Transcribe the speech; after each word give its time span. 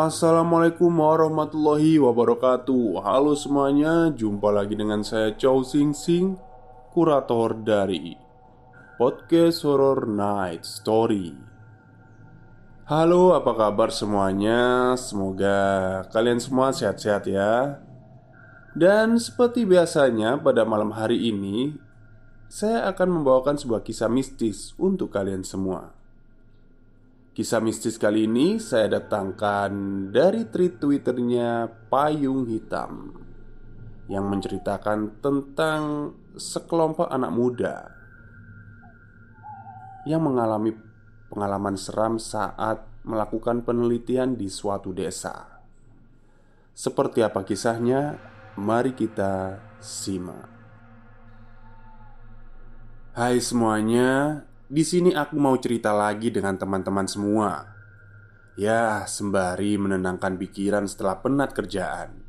Assalamualaikum 0.00 0.88
warahmatullahi 0.96 2.00
wabarakatuh. 2.00 3.04
Halo 3.04 3.36
semuanya, 3.36 4.08
jumpa 4.08 4.48
lagi 4.48 4.72
dengan 4.72 5.04
saya 5.04 5.36
Chow 5.36 5.60
Sing 5.60 5.92
Sing 5.92 6.40
Kurator 6.88 7.52
dari 7.60 8.16
Podcast 8.96 9.60
Horror 9.60 10.08
Night 10.08 10.64
Story. 10.64 11.36
Halo, 12.88 13.36
apa 13.36 13.52
kabar 13.52 13.92
semuanya? 13.92 14.96
Semoga 14.96 16.00
kalian 16.08 16.40
semua 16.40 16.72
sehat-sehat 16.72 17.28
ya. 17.28 17.84
Dan 18.72 19.20
seperti 19.20 19.68
biasanya 19.68 20.40
pada 20.40 20.64
malam 20.64 20.96
hari 20.96 21.28
ini 21.28 21.76
Saya 22.48 22.88
akan 22.88 23.20
membawakan 23.20 23.60
sebuah 23.60 23.84
kisah 23.84 24.08
mistis 24.08 24.72
untuk 24.80 25.12
kalian 25.12 25.44
semua 25.44 25.99
Kisah 27.40 27.64
mistis 27.64 27.96
kali 27.96 28.28
ini 28.28 28.60
saya 28.60 29.00
datangkan 29.00 29.72
dari 30.12 30.44
tweet 30.44 30.76
twitternya 30.76 31.72
Payung 31.88 32.44
Hitam 32.44 33.16
Yang 34.12 34.24
menceritakan 34.28 35.24
tentang 35.24 36.12
sekelompok 36.36 37.08
anak 37.08 37.32
muda 37.32 37.96
Yang 40.04 40.20
mengalami 40.20 40.76
pengalaman 41.32 41.80
seram 41.80 42.20
saat 42.20 42.84
melakukan 43.08 43.64
penelitian 43.64 44.36
di 44.36 44.52
suatu 44.52 44.92
desa 44.92 45.64
Seperti 46.76 47.24
apa 47.24 47.40
kisahnya? 47.40 48.20
Mari 48.60 48.92
kita 48.92 49.56
simak 49.80 50.44
Hai 53.16 53.40
semuanya, 53.40 54.44
di 54.70 54.86
sini 54.86 55.10
aku 55.10 55.34
mau 55.34 55.58
cerita 55.58 55.90
lagi 55.90 56.30
dengan 56.30 56.54
teman-teman 56.54 57.02
semua. 57.10 57.66
Ya, 58.54 59.02
sembari 59.02 59.74
menenangkan 59.74 60.38
pikiran 60.38 60.86
setelah 60.86 61.18
penat 61.18 61.50
kerjaan. 61.50 62.22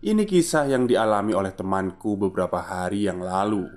Ini 0.00 0.24
kisah 0.24 0.72
yang 0.72 0.88
dialami 0.88 1.36
oleh 1.36 1.52
temanku 1.52 2.16
beberapa 2.16 2.64
hari 2.64 3.12
yang 3.12 3.20
lalu. 3.20 3.68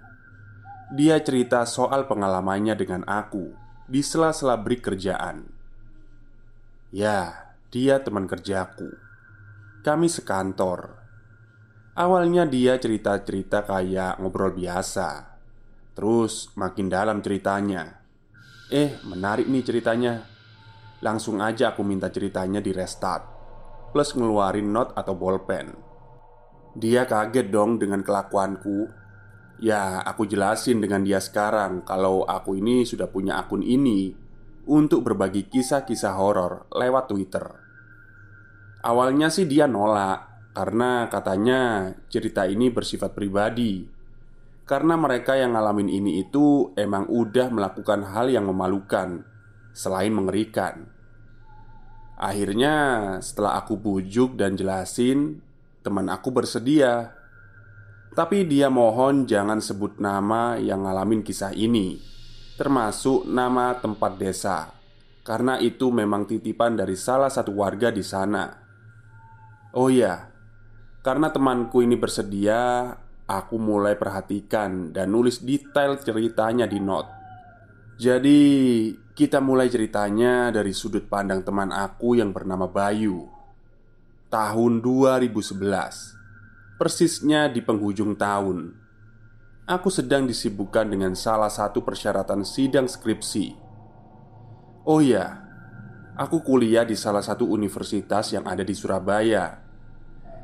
Dia 0.95 1.19
cerita 1.19 1.67
soal 1.67 2.07
pengalamannya 2.07 2.71
dengan 2.79 3.03
aku 3.03 3.51
di 3.83 3.99
sela-sela 3.99 4.55
break 4.55 4.87
kerjaan. 4.87 5.43
Ya, 6.95 7.51
dia 7.67 7.99
teman 7.99 8.31
kerjaku. 8.31 8.95
Kami 9.83 10.07
sekantor. 10.07 11.03
Awalnya 11.99 12.47
dia 12.47 12.79
cerita-cerita 12.79 13.67
kayak 13.67 14.23
ngobrol 14.23 14.55
biasa 14.55 15.30
Terus 15.91 16.55
makin 16.55 16.87
dalam 16.87 17.19
ceritanya. 17.19 17.99
Eh 18.71 18.95
menarik 19.03 19.51
nih 19.51 19.63
ceritanya. 19.63 20.23
Langsung 21.03 21.43
aja 21.43 21.75
aku 21.75 21.83
minta 21.83 22.07
ceritanya 22.07 22.63
di 22.63 22.71
restart. 22.71 23.23
Plus 23.91 24.15
ngeluarin 24.15 24.71
note 24.71 24.95
atau 24.95 25.11
bolpen. 25.17 25.75
Dia 26.71 27.03
kaget 27.03 27.51
dong 27.51 27.75
dengan 27.75 27.99
kelakuanku. 27.99 28.87
Ya 29.59 29.99
aku 30.01 30.25
jelasin 30.25 30.81
dengan 30.81 31.05
dia 31.05 31.21
sekarang 31.21 31.85
Kalau 31.85 32.25
aku 32.25 32.57
ini 32.57 32.81
sudah 32.81 33.05
punya 33.05 33.37
akun 33.37 33.61
ini 33.61 34.09
Untuk 34.65 35.05
berbagi 35.05 35.45
kisah-kisah 35.45 36.17
horor 36.17 36.65
lewat 36.73 37.13
Twitter. 37.13 37.45
Awalnya 38.81 39.29
sih 39.29 39.45
dia 39.45 39.69
nolak 39.69 40.49
Karena 40.57 41.05
katanya 41.13 41.93
cerita 42.09 42.49
ini 42.49 42.73
bersifat 42.73 43.13
pribadi 43.13 44.00
karena 44.71 44.95
mereka 44.95 45.35
yang 45.35 45.51
ngalamin 45.51 45.91
ini 45.91 46.23
itu 46.23 46.71
emang 46.79 47.11
udah 47.11 47.51
melakukan 47.51 48.07
hal 48.15 48.31
yang 48.31 48.47
memalukan 48.47 49.27
Selain 49.75 50.15
mengerikan. 50.15 50.87
Akhirnya 52.15 52.75
setelah 53.19 53.59
aku 53.59 53.75
bujuk 53.75 54.39
dan 54.39 54.55
jelasin 54.55 55.43
Teman 55.83 56.07
aku 56.07 56.31
bersedia. 56.31 57.11
Tapi 58.15 58.47
dia 58.47 58.71
mohon 58.71 59.27
jangan 59.27 59.59
sebut 59.59 59.99
nama 59.99 60.55
yang 60.55 60.87
ngalamin 60.87 61.19
kisah 61.19 61.51
ini 61.51 61.99
Termasuk 62.55 63.27
nama 63.27 63.75
tempat 63.75 64.15
desa. 64.15 64.71
Karena 65.27 65.59
itu 65.59 65.91
memang 65.91 66.23
titipan 66.23 66.79
dari 66.79 66.95
salah 66.95 67.27
satu 67.27 67.59
warga 67.59 67.91
di 67.91 68.07
sana. 68.07 68.47
Oh 69.75 69.91
iya 69.91 70.31
Karena 71.03 71.27
temanku 71.27 71.83
ini 71.83 71.99
bersedia 71.99 72.95
aku 73.39 73.55
mulai 73.55 73.95
perhatikan 73.95 74.91
dan 74.91 75.15
nulis 75.15 75.39
detail 75.39 75.95
ceritanya 75.95 76.67
di 76.67 76.83
note. 76.83 77.07
Jadi, 78.01 78.41
kita 79.13 79.39
mulai 79.39 79.69
ceritanya 79.69 80.49
dari 80.49 80.73
sudut 80.73 81.05
pandang 81.05 81.45
teman 81.45 81.69
aku 81.69 82.17
yang 82.17 82.33
bernama 82.33 82.65
Bayu. 82.67 83.29
Tahun 84.31 84.73
2011. 84.81 86.79
Persisnya 86.81 87.47
di 87.51 87.61
penghujung 87.61 88.17
tahun. 88.17 88.73
Aku 89.69 89.93
sedang 89.93 90.25
disibukkan 90.25 90.89
dengan 90.89 91.13
salah 91.13 91.53
satu 91.53 91.85
persyaratan 91.85 92.41
sidang 92.41 92.89
skripsi. 92.89 93.53
Oh 94.89 94.97
ya, 94.97 95.37
aku 96.17 96.41
kuliah 96.41 96.81
di 96.81 96.97
salah 96.97 97.21
satu 97.21 97.45
universitas 97.45 98.33
yang 98.33 98.49
ada 98.49 98.65
di 98.65 98.73
Surabaya 98.73 99.70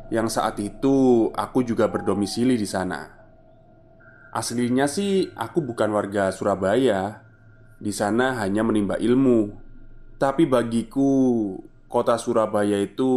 yang 0.08 0.32
saat 0.32 0.56
itu 0.64 1.28
aku 1.36 1.68
juga 1.68 1.92
berdomisili 1.92 2.56
di 2.56 2.68
sana. 2.68 3.12
Aslinya 4.32 4.88
sih 4.88 5.28
aku 5.36 5.60
bukan 5.64 5.92
warga 5.92 6.32
Surabaya. 6.32 7.24
Di 7.78 7.94
sana 7.94 8.40
hanya 8.42 8.64
menimba 8.64 8.96
ilmu. 8.98 9.54
Tapi 10.18 10.50
bagiku 10.50 11.54
kota 11.92 12.18
Surabaya 12.18 12.80
itu 12.82 13.10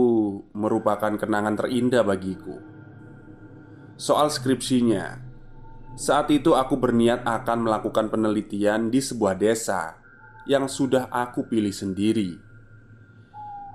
merupakan 0.53 1.15
kenangan 1.17 1.57
terindah 1.57 2.05
bagiku. 2.05 2.61
Soal 3.97 4.33
skripsinya, 4.33 5.21
saat 5.97 6.29
itu 6.33 6.57
aku 6.57 6.77
berniat 6.77 7.25
akan 7.25 7.69
melakukan 7.69 8.09
penelitian 8.09 8.89
di 8.89 9.01
sebuah 9.01 9.37
desa 9.37 10.01
yang 10.49 10.69
sudah 10.69 11.09
aku 11.13 11.49
pilih 11.49 11.73
sendiri 11.73 12.50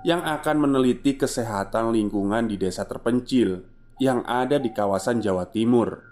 yang 0.04 0.20
akan 0.20 0.68
meneliti 0.68 1.16
kesehatan 1.16 1.94
lingkungan 1.94 2.50
di 2.50 2.60
desa 2.60 2.84
terpencil 2.84 3.64
yang 3.96 4.20
ada 4.28 4.60
di 4.60 4.74
kawasan 4.74 5.24
Jawa 5.24 5.48
Timur. 5.48 6.04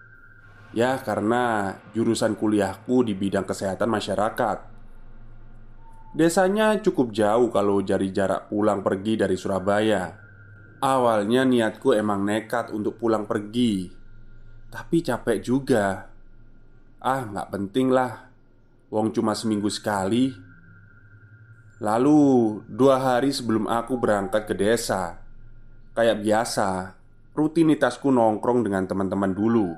Ya, 0.75 0.99
karena 0.99 1.77
jurusan 1.95 2.35
kuliahku 2.35 3.07
di 3.07 3.15
bidang 3.15 3.47
kesehatan 3.47 3.87
masyarakat. 3.87 4.59
Desanya 6.15 6.79
cukup 6.79 7.11
jauh 7.11 7.51
kalau 7.51 7.83
dari 7.83 8.11
jarak 8.15 8.51
pulang 8.51 8.83
pergi 8.83 9.19
dari 9.19 9.35
Surabaya. 9.35 10.15
Awalnya 10.79 11.47
niatku 11.47 11.95
emang 11.95 12.27
nekat 12.27 12.71
untuk 12.71 12.99
pulang 12.99 13.27
pergi, 13.27 13.91
tapi 14.71 15.03
capek 15.03 15.39
juga. 15.43 16.11
Ah, 17.03 17.23
nggak 17.25 17.51
penting 17.51 17.91
lah. 17.95 18.31
Wong 18.91 19.11
cuma 19.11 19.35
seminggu 19.35 19.71
sekali 19.71 20.54
Lalu, 21.85 22.65
dua 22.65 22.97
hari 22.97 23.29
sebelum 23.29 23.69
aku 23.69 24.01
berangkat 24.01 24.49
ke 24.49 24.57
desa, 24.57 25.21
kayak 25.93 26.25
biasa, 26.25 26.97
rutinitasku 27.37 28.09
nongkrong 28.09 28.65
dengan 28.65 28.89
teman-teman 28.89 29.37
dulu. 29.37 29.69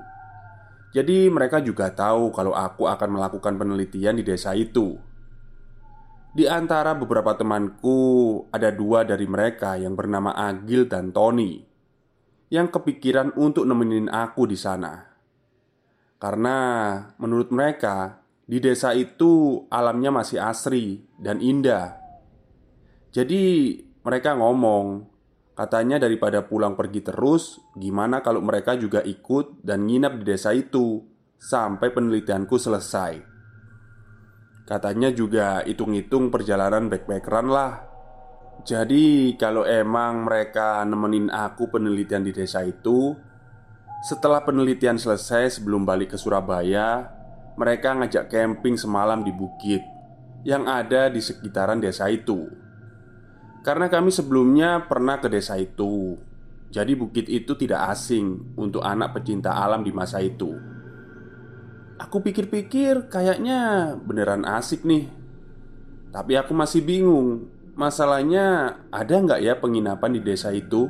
Jadi 0.95 1.27
mereka 1.27 1.59
juga 1.59 1.91
tahu 1.91 2.31
kalau 2.31 2.55
aku 2.55 2.87
akan 2.87 3.19
melakukan 3.19 3.59
penelitian 3.59 4.15
di 4.15 4.23
desa 4.23 4.55
itu. 4.55 4.95
Di 6.31 6.47
antara 6.47 6.95
beberapa 6.95 7.35
temanku, 7.35 7.99
ada 8.55 8.71
dua 8.71 9.03
dari 9.03 9.27
mereka 9.27 9.75
yang 9.75 9.99
bernama 9.99 10.31
Agil 10.31 10.87
dan 10.87 11.11
Tony 11.11 11.59
yang 12.47 12.71
kepikiran 12.71 13.35
untuk 13.35 13.67
nemenin 13.67 14.07
aku 14.07 14.47
di 14.47 14.55
sana. 14.55 15.11
Karena 16.23 16.57
menurut 17.19 17.51
mereka, 17.51 18.23
di 18.47 18.63
desa 18.63 18.95
itu 18.95 19.63
alamnya 19.67 20.09
masih 20.09 20.39
asri 20.39 21.03
dan 21.19 21.43
indah. 21.43 21.99
Jadi 23.11 23.75
mereka 24.07 24.39
ngomong, 24.39 25.03
katanya 25.51 25.99
daripada 25.99 26.47
pulang 26.47 26.79
pergi 26.79 27.03
terus, 27.03 27.59
gimana 27.75 28.23
kalau 28.23 28.39
mereka 28.39 28.79
juga 28.79 29.03
ikut 29.03 29.67
dan 29.67 29.83
nginap 29.83 30.23
di 30.23 30.31
desa 30.31 30.55
itu 30.55 31.03
sampai 31.35 31.91
penelitianku 31.91 32.55
selesai. 32.55 33.19
Katanya 34.63 35.11
juga 35.11 35.67
hitung-hitung 35.67 36.31
perjalanan 36.31 36.87
backpackeran 36.87 37.47
lah. 37.51 37.83
Jadi 38.63 39.35
kalau 39.35 39.67
emang 39.67 40.23
mereka 40.23 40.83
nemenin 40.87 41.27
aku 41.31 41.67
penelitian 41.67 42.23
di 42.23 42.31
desa 42.31 42.63
itu, 42.63 43.15
setelah 44.07 44.43
penelitian 44.43 44.95
selesai 44.95 45.59
sebelum 45.59 45.83
balik 45.83 46.15
ke 46.15 46.17
Surabaya, 46.19 47.16
mereka 47.57 47.97
ngajak 47.97 48.29
camping 48.29 48.77
semalam 48.77 49.25
di 49.25 49.33
bukit 49.33 49.81
yang 50.45 50.69
ada 50.69 51.09
di 51.09 51.19
sekitaran 51.19 51.81
desa 51.81 52.07
itu. 52.07 52.47
Karena 53.65 53.91
kami 53.91 54.13
sebelumnya 54.13 54.87
pernah 54.87 55.19
ke 55.19 55.27
desa 55.27 55.59
itu, 55.59 56.15
jadi 56.71 56.93
bukit 56.95 57.27
itu 57.27 57.57
tidak 57.57 57.91
asing 57.91 58.55
untuk 58.55 58.85
anak 58.85 59.11
pecinta 59.17 59.57
alam 59.57 59.83
di 59.83 59.91
masa 59.91 60.23
itu. 60.23 60.55
Aku 61.97 62.21
pikir-pikir 62.21 63.09
kayaknya 63.09 63.97
beneran 63.97 64.45
asik 64.45 64.85
nih 64.85 65.09
Tapi 66.13 66.37
aku 66.37 66.53
masih 66.53 66.85
bingung 66.85 67.49
Masalahnya 67.73 68.77
ada 68.93 69.15
nggak 69.17 69.41
ya 69.41 69.57
penginapan 69.57 70.13
di 70.13 70.21
desa 70.21 70.53
itu? 70.53 70.85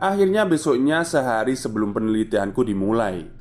Akhirnya 0.00 0.48
besoknya 0.48 1.04
sehari 1.04 1.56
sebelum 1.56 1.92
penelitianku 1.92 2.60
dimulai 2.60 3.35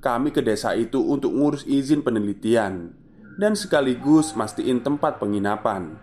Kami 0.00 0.32
ke 0.32 0.40
desa 0.40 0.72
itu 0.72 1.00
untuk 1.04 1.36
ngurus 1.36 1.68
izin 1.68 2.00
penelitian 2.00 2.96
Dan 3.36 3.52
sekaligus 3.52 4.32
mastiin 4.32 4.80
tempat 4.80 5.20
penginapan. 5.20 5.96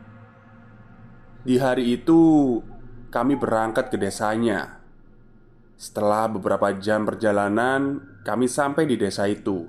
Di 1.41 1.57
hari 1.57 1.97
itu 1.97 2.61
kami 3.09 3.33
berangkat 3.37 3.89
ke 3.89 3.97
desanya. 3.97 4.81
Setelah 5.77 6.29
beberapa 6.29 6.73
jam 6.77 7.05
perjalanan 7.05 8.01
Kami 8.21 8.45
sampai 8.45 8.85
di 8.85 8.97
desa 8.97 9.25
itu 9.25 9.65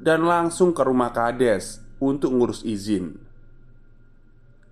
Dan 0.00 0.24
langsung 0.24 0.72
ke 0.72 0.80
rumah 0.80 1.12
kades 1.12 1.84
untuk 2.00 2.32
ngurus 2.32 2.64
izin. 2.64 3.20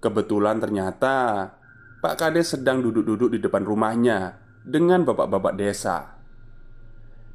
Kebetulan 0.01 0.63
ternyata 0.63 1.51
Pak 1.99 2.15
Kades 2.15 2.55
sedang 2.55 2.79
duduk-duduk 2.79 3.35
di 3.35 3.39
depan 3.43 3.67
rumahnya 3.67 4.39
dengan 4.63 5.03
bapak-bapak 5.03 5.59
desa. 5.59 6.18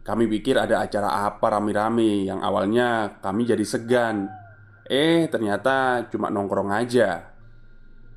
Kami 0.03 0.27
pikir 0.27 0.59
ada 0.59 0.83
acara 0.83 1.31
apa 1.31 1.47
rame-rame 1.47 2.27
yang 2.27 2.43
awalnya 2.43 3.19
kami 3.23 3.47
jadi 3.47 3.63
segan. 3.63 4.27
Eh, 4.83 5.31
ternyata 5.31 6.03
cuma 6.11 6.27
nongkrong 6.27 6.75
aja. 6.75 7.31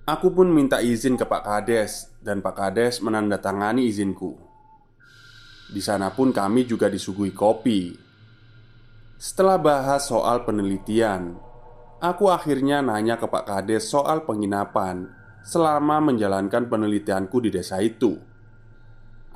Aku 0.02 0.34
pun 0.34 0.50
minta 0.50 0.82
izin 0.82 1.14
ke 1.14 1.22
Pak 1.22 1.42
Kades 1.46 2.10
dan 2.18 2.42
Pak 2.42 2.58
Kades 2.58 2.98
menandatangani 3.06 3.86
izinku. 3.86 4.34
Di 5.70 5.78
sana 5.78 6.10
pun 6.10 6.34
kami 6.34 6.66
juga 6.66 6.90
disuguhi 6.90 7.30
kopi. 7.30 7.94
Setelah 9.18 9.58
bahas 9.58 10.10
soal 10.10 10.42
penelitian, 10.42 11.38
aku 12.02 12.30
akhirnya 12.34 12.82
nanya 12.82 13.14
ke 13.14 13.30
Pak 13.30 13.46
Kades 13.46 13.86
soal 13.86 14.26
penginapan 14.26 15.06
selama 15.46 16.02
menjalankan 16.02 16.66
penelitianku 16.66 17.46
di 17.46 17.50
desa 17.54 17.78
itu. 17.78 18.18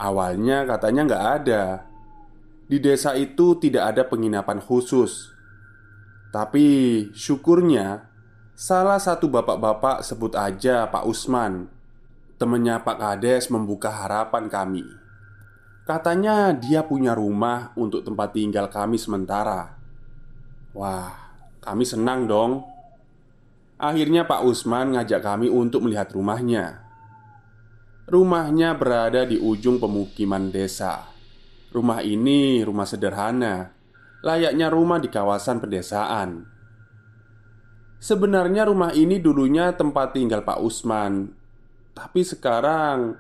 Awalnya 0.02 0.66
katanya 0.66 1.02
nggak 1.06 1.26
ada 1.42 1.89
Di 2.70 2.78
desa 2.78 3.18
itu 3.18 3.58
tidak 3.58 3.90
ada 3.90 4.06
penginapan 4.06 4.62
khusus. 4.62 5.34
Tapi 6.30 7.10
syukurnya 7.10 8.10
Salah 8.60 9.00
satu 9.00 9.32
bapak-bapak 9.32 10.04
sebut 10.04 10.36
aja 10.36 10.84
Pak 10.84 11.08
Usman. 11.08 11.64
Temennya 12.36 12.84
Pak 12.84 13.00
Kades 13.00 13.48
membuka 13.48 13.88
harapan 13.88 14.52
kami. 14.52 14.84
Katanya 15.88 16.52
dia 16.52 16.84
punya 16.84 17.16
rumah 17.16 17.72
untuk 17.72 18.04
tempat 18.04 18.36
tinggal 18.36 18.68
kami 18.68 19.00
sementara. 19.00 19.80
Wah, 20.76 21.08
kami 21.64 21.88
senang 21.88 22.28
dong. 22.28 22.60
Akhirnya 23.80 24.28
Pak 24.28 24.44
Usman 24.44 24.92
ngajak 24.92 25.24
kami 25.24 25.48
untuk 25.48 25.88
melihat 25.88 26.12
rumahnya. 26.12 26.84
Rumahnya 28.12 28.76
berada 28.76 29.24
di 29.24 29.40
ujung 29.40 29.80
pemukiman 29.80 30.52
desa. 30.52 31.09
Rumah 31.70 32.02
ini 32.02 32.66
rumah 32.66 32.82
sederhana, 32.82 33.70
layaknya 34.26 34.66
rumah 34.66 34.98
di 34.98 35.06
kawasan 35.06 35.62
pedesaan. 35.62 36.42
Sebenarnya 38.02 38.66
rumah 38.66 38.90
ini 38.90 39.22
dulunya 39.22 39.70
tempat 39.78 40.18
tinggal 40.18 40.42
Pak 40.42 40.58
Usman, 40.58 41.30
tapi 41.94 42.26
sekarang 42.26 43.14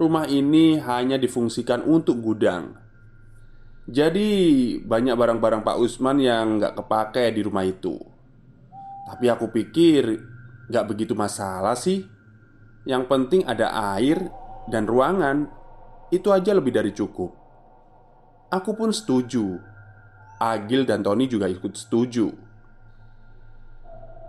rumah 0.00 0.24
ini 0.24 0.80
hanya 0.80 1.20
difungsikan 1.20 1.84
untuk 1.84 2.24
gudang. 2.24 2.72
Jadi 3.84 4.30
banyak 4.80 5.18
barang-barang 5.18 5.60
Pak 5.60 5.76
Usman 5.76 6.24
yang 6.24 6.56
nggak 6.56 6.80
kepake 6.80 7.36
di 7.36 7.40
rumah 7.44 7.68
itu. 7.68 8.00
Tapi 9.12 9.26
aku 9.28 9.52
pikir 9.52 10.16
nggak 10.70 10.86
begitu 10.88 11.12
masalah 11.18 11.74
sih 11.74 12.00
yang 12.86 13.10
penting 13.10 13.42
ada 13.44 13.74
air 13.98 14.30
dan 14.70 14.86
ruangan 14.86 15.50
Itu 16.10 16.34
aja 16.34 16.50
lebih 16.54 16.74
dari 16.74 16.90
cukup 16.90 17.39
Aku 18.50 18.74
pun 18.74 18.90
setuju. 18.90 19.62
Agil 20.42 20.82
dan 20.82 21.06
Tony 21.06 21.30
juga 21.30 21.46
ikut 21.46 21.70
setuju. 21.78 22.34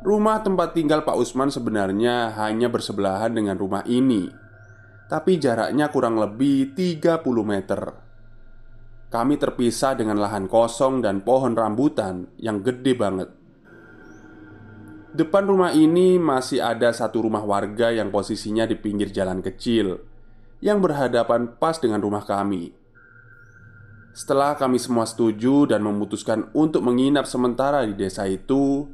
Rumah 0.05 0.45
tempat 0.45 0.77
tinggal 0.77 1.01
Pak 1.01 1.17
Usman 1.17 1.49
sebenarnya 1.49 2.29
hanya 2.37 2.69
bersebelahan 2.69 3.33
dengan 3.33 3.57
rumah 3.57 3.81
ini. 3.89 4.29
Tapi 5.09 5.41
jaraknya 5.41 5.89
kurang 5.89 6.21
lebih 6.21 6.77
30 6.77 7.21
meter. 7.41 7.81
Kami 9.09 9.35
terpisah 9.41 9.97
dengan 9.97 10.21
lahan 10.21 10.45
kosong 10.45 11.01
dan 11.01 11.25
pohon 11.25 11.57
rambutan 11.57 12.29
yang 12.37 12.61
gede 12.61 12.93
banget. 12.93 13.29
Depan 15.11 15.43
rumah 15.49 15.73
ini 15.73 16.15
masih 16.15 16.61
ada 16.61 16.93
satu 16.93 17.25
rumah 17.25 17.43
warga 17.43 17.91
yang 17.91 18.13
posisinya 18.13 18.63
di 18.63 18.77
pinggir 18.77 19.09
jalan 19.11 19.43
kecil 19.43 19.99
yang 20.61 20.79
berhadapan 20.79 21.57
pas 21.59 21.75
dengan 21.81 21.99
rumah 21.99 22.23
kami. 22.23 22.80
Setelah 24.11 24.59
kami 24.59 24.75
semua 24.75 25.07
setuju 25.07 25.71
dan 25.71 25.87
memutuskan 25.87 26.51
untuk 26.51 26.83
menginap 26.83 27.23
sementara 27.23 27.87
di 27.87 27.95
desa 27.95 28.27
itu, 28.27 28.91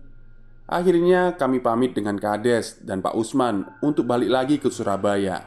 akhirnya 0.70 1.34
kami 1.34 1.58
pamit 1.58 1.98
dengan 1.98 2.22
Kades 2.22 2.86
dan 2.86 3.02
Pak 3.02 3.18
Usman 3.18 3.66
untuk 3.82 4.06
balik 4.06 4.30
lagi 4.30 4.56
ke 4.62 4.70
Surabaya. 4.70 5.42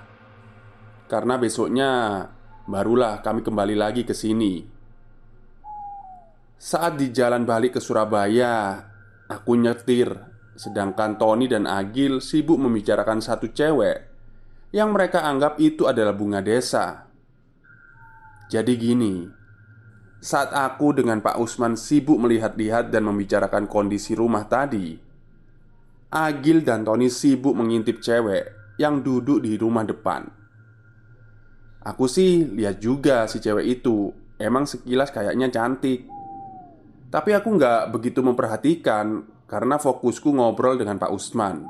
Karena 1.06 1.38
besoknya 1.38 1.90
barulah 2.66 3.22
kami 3.22 3.46
kembali 3.46 3.78
lagi 3.78 4.02
ke 4.02 4.10
sini. 4.10 4.66
Saat 6.58 6.98
di 6.98 7.14
jalan 7.14 7.46
balik 7.46 7.78
ke 7.78 7.80
Surabaya, 7.80 8.84
aku 9.30 9.54
nyetir 9.56 10.12
Sedangkan 10.60 11.16
Tony 11.16 11.48
dan 11.48 11.64
Agil 11.64 12.20
sibuk 12.20 12.60
membicarakan 12.60 13.24
satu 13.24 13.48
cewek 13.48 14.12
Yang 14.76 14.88
mereka 14.92 15.24
anggap 15.24 15.56
itu 15.56 15.88
adalah 15.88 16.12
bunga 16.12 16.44
desa 16.44 17.08
Jadi 18.52 18.76
gini 18.76 19.39
Saat 20.20 20.52
aku 20.52 20.92
dengan 20.92 21.24
Pak 21.24 21.40
Usman 21.40 21.80
sibuk 21.80 22.20
melihat-lihat 22.20 22.92
dan 22.92 23.08
membicarakan 23.08 23.64
kondisi 23.64 24.12
rumah 24.12 24.44
tadi 24.44 24.92
Agil 26.12 26.60
dan 26.60 26.84
Tony 26.84 27.08
sibuk 27.08 27.56
mengintip 27.56 28.04
cewek 28.04 28.76
yang 28.76 29.00
duduk 29.00 29.40
di 29.40 29.56
rumah 29.56 29.88
depan 29.88 30.28
Aku 31.80 32.04
sih 32.04 32.44
lihat 32.44 32.84
juga 32.84 33.24
si 33.24 33.40
cewek 33.40 33.80
itu 33.80 34.12
Emang 34.36 34.68
sekilas 34.68 35.08
kayaknya 35.08 35.48
cantik 35.48 36.04
Tapi 37.08 37.30
aku 37.32 37.56
nggak 37.56 37.88
begitu 37.88 38.20
memperhatikan 38.20 39.24
karena 39.50 39.82
fokusku 39.82 40.30
ngobrol 40.30 40.78
dengan 40.78 40.94
Pak 40.94 41.10
Usman. 41.10 41.66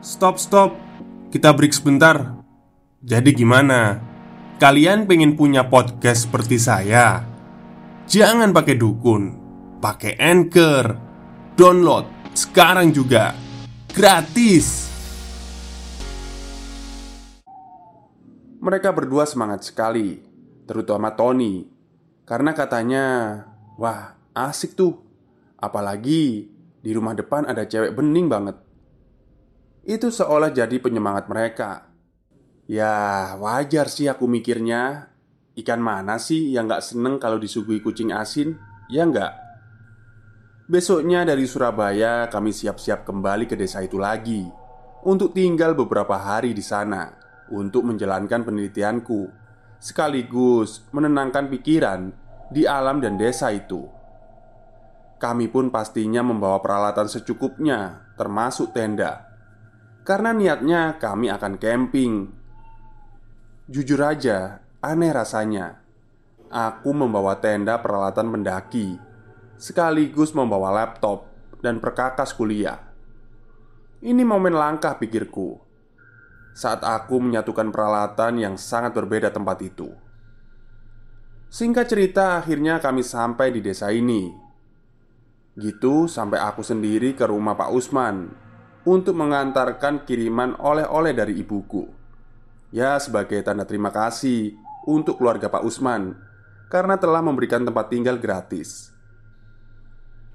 Stop, 0.00 0.40
stop. 0.40 0.72
Kita 1.28 1.52
break 1.52 1.76
sebentar. 1.76 2.40
Jadi 3.04 3.36
gimana? 3.36 4.00
Kalian 4.56 5.04
pengen 5.04 5.36
punya 5.36 5.68
podcast 5.68 6.24
seperti 6.24 6.56
saya? 6.56 7.29
Jangan 8.10 8.50
pakai 8.50 8.74
dukun, 8.74 9.22
pakai 9.78 10.18
Anchor. 10.18 10.98
Download 11.54 12.34
sekarang 12.34 12.90
juga. 12.90 13.38
Gratis. 13.86 14.90
Mereka 18.58 18.90
berdua 18.90 19.30
semangat 19.30 19.62
sekali, 19.62 20.18
terutama 20.66 21.14
Tony 21.14 21.70
Karena 22.26 22.50
katanya, 22.50 23.04
wah 23.78 24.18
asik 24.34 24.74
tuh 24.74 24.98
Apalagi 25.62 26.50
di 26.82 26.90
rumah 26.90 27.14
depan 27.14 27.46
ada 27.46 27.62
cewek 27.62 27.94
bening 27.94 28.26
banget 28.26 28.58
Itu 29.86 30.10
seolah 30.10 30.50
jadi 30.50 30.82
penyemangat 30.82 31.30
mereka 31.30 31.86
Ya 32.66 33.32
wajar 33.38 33.86
sih 33.86 34.10
aku 34.10 34.26
mikirnya 34.26 35.09
Ikan 35.60 35.84
mana 35.84 36.16
sih 36.16 36.56
yang 36.56 36.64
gak 36.72 36.80
seneng 36.80 37.20
kalau 37.20 37.36
disuguhi 37.36 37.84
kucing 37.84 38.16
asin? 38.16 38.56
Ya 38.88 39.04
nggak? 39.04 39.32
Besoknya 40.70 41.28
dari 41.28 41.44
Surabaya 41.44 42.32
kami 42.32 42.54
siap-siap 42.56 43.04
kembali 43.04 43.44
ke 43.44 43.60
desa 43.60 43.84
itu 43.84 44.00
lagi. 44.00 44.48
Untuk 45.04 45.36
tinggal 45.36 45.72
beberapa 45.76 46.16
hari 46.16 46.52
di 46.52 46.60
sana 46.64 47.12
Untuk 47.52 47.82
menjalankan 47.84 48.46
penelitianku. 48.46 49.28
Sekaligus 49.82 50.86
menenangkan 50.94 51.50
pikiran 51.50 52.14
di 52.48 52.64
alam 52.64 53.02
dan 53.02 53.18
desa 53.18 53.50
itu. 53.50 53.84
Kami 55.20 55.50
pun 55.52 55.68
pastinya 55.68 56.24
membawa 56.24 56.62
peralatan 56.62 57.10
secukupnya 57.10 58.08
Termasuk 58.14 58.70
tenda. 58.70 59.26
Karena 60.06 60.30
niatnya 60.30 60.96
kami 61.02 61.28
akan 61.28 61.58
camping. 61.58 62.30
Jujur 63.66 64.00
aja, 64.06 64.62
Aneh 64.80 65.12
rasanya. 65.12 65.76
Aku 66.48 66.96
membawa 66.96 67.36
tenda 67.36 67.76
peralatan 67.84 68.32
mendaki 68.32 68.96
Sekaligus 69.60 70.32
membawa 70.32 70.72
laptop 70.72 71.28
dan 71.60 71.84
perkakas 71.84 72.32
kuliah. 72.32 72.80
Ini 74.00 74.24
momen 74.24 74.56
langkah 74.56 74.96
pikirku 74.96 75.60
Saat 76.56 76.80
aku 76.80 77.20
menyatukan 77.20 77.68
peralatan 77.68 78.40
yang 78.40 78.56
sangat 78.56 78.96
berbeda 78.96 79.28
tempat 79.28 79.60
itu. 79.60 79.92
Singkat 81.52 81.84
cerita 81.84 82.40
akhirnya 82.40 82.80
kami 82.80 83.04
sampai 83.04 83.52
di 83.52 83.60
desa 83.60 83.92
ini. 83.92 84.32
Gitu 85.60 86.08
sampai 86.08 86.40
aku 86.40 86.64
sendiri 86.64 87.12
ke 87.12 87.28
rumah 87.28 87.52
Pak 87.52 87.68
Usman 87.68 88.32
Untuk 88.88 89.12
mengantarkan 89.12 90.08
kiriman 90.08 90.56
oleh-oleh 90.56 91.12
dari 91.12 91.36
ibuku. 91.36 91.84
Ya 92.72 92.96
sebagai 92.96 93.44
tanda 93.44 93.68
terima 93.68 93.92
kasih 93.92 94.69
untuk 94.86 95.20
keluarga 95.20 95.52
Pak 95.52 95.64
Usman 95.64 96.16
karena 96.70 96.96
telah 96.96 97.20
memberikan 97.20 97.66
tempat 97.66 97.90
tinggal 97.90 98.16
gratis. 98.16 98.94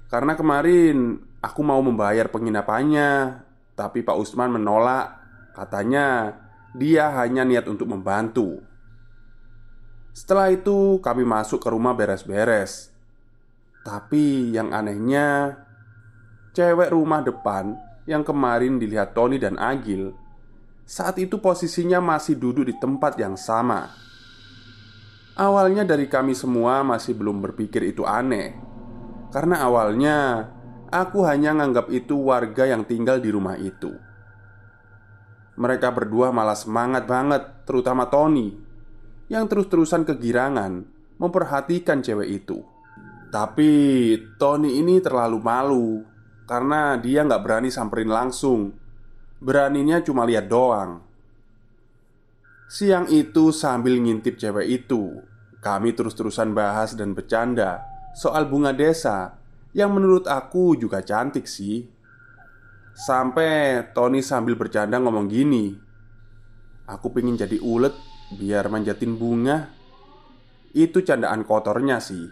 Karena 0.06 0.38
kemarin 0.38 1.18
aku 1.42 1.60
mau 1.66 1.82
membayar 1.82 2.30
penginapannya, 2.30 3.42
tapi 3.74 4.06
Pak 4.06 4.16
Usman 4.20 4.54
menolak. 4.54 5.24
Katanya 5.56 6.36
dia 6.76 7.10
hanya 7.16 7.42
niat 7.42 7.66
untuk 7.66 7.88
membantu. 7.88 8.60
Setelah 10.12 10.52
itu, 10.52 11.00
kami 11.00 11.24
masuk 11.24 11.60
ke 11.64 11.68
rumah 11.72 11.96
beres-beres. 11.96 12.92
Tapi 13.82 14.52
yang 14.52 14.70
anehnya, 14.70 15.56
cewek 16.52 16.92
rumah 16.92 17.24
depan 17.24 17.76
yang 18.06 18.22
kemarin 18.22 18.78
dilihat 18.78 19.12
Tony 19.16 19.40
dan 19.40 19.58
Agil 19.58 20.14
saat 20.86 21.18
itu 21.18 21.42
posisinya 21.42 21.98
masih 21.98 22.38
duduk 22.38 22.70
di 22.70 22.74
tempat 22.78 23.18
yang 23.18 23.34
sama. 23.34 24.05
Awalnya 25.36 25.84
dari 25.84 26.08
kami 26.08 26.32
semua 26.32 26.80
masih 26.80 27.12
belum 27.12 27.44
berpikir 27.44 27.84
itu 27.84 28.08
aneh. 28.08 28.56
Karena 29.28 29.68
awalnya 29.68 30.48
aku 30.88 31.28
hanya 31.28 31.52
nganggap 31.52 31.92
itu 31.92 32.16
warga 32.16 32.64
yang 32.64 32.88
tinggal 32.88 33.20
di 33.20 33.28
rumah 33.28 33.60
itu. 33.60 33.92
Mereka 35.60 35.92
berdua 35.92 36.36
malah 36.36 36.52
semangat 36.52 37.08
banget 37.08 37.64
Terutama 37.64 38.12
Tony 38.12 38.52
Yang 39.32 39.44
terus-terusan 39.56 40.04
kegirangan 40.04 40.84
Memperhatikan 41.16 42.04
cewek 42.04 42.44
itu. 42.44 42.60
Tapi 43.32 43.72
Tony 44.36 44.84
ini 44.84 45.00
terlalu 45.00 45.40
malu 45.40 46.04
Karena 46.44 47.00
dia 47.00 47.24
nggak 47.24 47.40
berani 47.40 47.72
samperin 47.72 48.12
langsung. 48.12 48.76
Beraninya 49.40 50.04
cuma 50.04 50.28
lihat 50.28 50.44
doang 50.52 51.15
Siang 52.66 53.06
itu 53.14 53.54
sambil 53.54 54.02
ngintip 54.02 54.42
cewek 54.42 54.66
itu 54.66 55.22
Kami 55.62 55.94
terus-terusan 55.94 56.50
bahas 56.50 56.98
dan 56.98 57.14
bercanda 57.14 57.86
Soal 58.18 58.50
bunga 58.50 58.74
desa 58.74 59.38
Yang 59.70 59.90
menurut 59.94 60.24
aku 60.26 60.74
juga 60.74 60.98
cantik 61.06 61.46
sih. 61.46 61.86
Sampai 62.96 63.86
Tony 63.94 64.18
sambil 64.18 64.58
bercanda 64.58 64.98
ngomong 64.98 65.30
gini 65.30 65.78
Aku 66.90 67.14
pengen 67.14 67.38
jadi 67.38 67.58
ulet 67.62 67.94
Biar 68.34 68.66
manjatin 68.66 69.14
bunga. 69.14 69.70
Itu 70.74 71.06
candaan 71.06 71.46
kotornya 71.46 72.02
sih. 72.02 72.26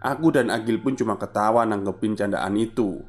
Aku 0.00 0.32
dan 0.32 0.48
Agil 0.48 0.80
pun 0.80 0.96
cuma 0.96 1.20
ketawa 1.20 1.68
nanggepin 1.68 2.16
candaan 2.16 2.56
itu. 2.56 3.04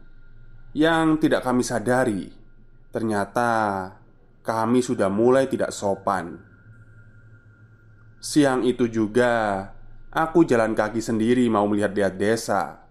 Yang 0.75 1.23
tidak 1.23 1.47
kami 1.47 1.63
sadari 1.63 2.27
Ternyata 2.91 3.49
kami 4.45 4.79
sudah 4.83 5.11
mulai 5.11 5.47
tidak 5.47 5.71
sopan. 5.75 6.39
Siang 8.19 8.67
itu 8.67 8.91
juga, 8.91 9.63
aku 10.11 10.43
jalan 10.43 10.75
kaki 10.75 10.99
sendiri 10.99 11.47
mau 11.47 11.63
melihat-lihat 11.67 12.19
desa. 12.19 12.83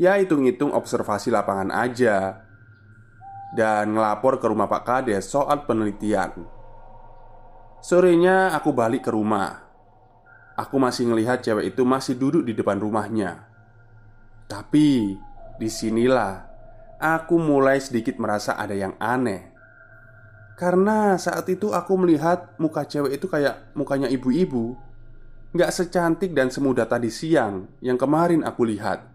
Ya, 0.00 0.16
hitung-hitung 0.16 0.72
observasi 0.72 1.28
lapangan 1.28 1.68
aja, 1.74 2.48
dan 3.52 3.96
ngelapor 3.96 4.40
ke 4.40 4.46
rumah 4.48 4.68
Pak 4.68 4.82
Kades 4.84 5.28
soal 5.28 5.64
penelitian. 5.64 6.44
Sorenya, 7.80 8.52
aku 8.52 8.74
balik 8.74 9.08
ke 9.08 9.10
rumah. 9.14 9.64
Aku 10.58 10.82
masih 10.82 11.06
ngelihat 11.06 11.40
cewek 11.40 11.70
itu 11.70 11.86
masih 11.86 12.18
duduk 12.18 12.42
di 12.42 12.52
depan 12.52 12.82
rumahnya. 12.82 13.46
Tapi 14.50 15.14
di 15.60 15.68
sinilah 15.70 16.50
aku 16.98 17.38
mulai 17.38 17.78
sedikit 17.78 18.18
merasa 18.18 18.58
ada 18.58 18.74
yang 18.74 18.98
aneh. 18.98 19.47
Karena 20.58 21.14
saat 21.14 21.46
itu 21.46 21.70
aku 21.70 21.94
melihat 21.94 22.58
muka 22.58 22.82
cewek 22.82 23.22
itu 23.22 23.30
kayak 23.30 23.70
mukanya 23.78 24.10
ibu-ibu. 24.10 24.74
Gak 25.54 25.70
secantik 25.70 26.34
dan 26.34 26.50
semudah 26.50 26.84
tadi 26.90 27.14
siang 27.14 27.70
yang 27.78 27.94
kemarin 27.94 28.42
aku 28.42 28.66
lihat. 28.66 29.06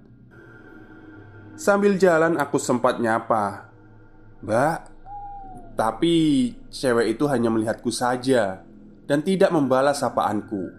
Sambil 1.60 2.00
jalan 2.02 2.40
aku 2.42 2.58
sempat 2.58 2.98
nyapa 2.98 3.70
Mbak 4.42 4.80
Tapi 5.78 6.50
cewek 6.74 7.14
itu 7.14 7.30
hanya 7.30 7.54
melihatku 7.54 7.94
saja 7.94 8.66
Dan 9.06 9.22
tidak 9.22 9.54
membalas 9.54 10.02
sapaanku. 10.02 10.74